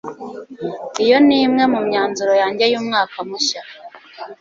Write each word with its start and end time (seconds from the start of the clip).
Iyo 1.03 1.17
ni 1.27 1.35
imwe 1.45 1.63
mu 1.73 1.79
myanzuro 1.87 2.33
yanjye 2.41 2.63
y'umwaka 2.71 3.17
mushya. 3.27 3.61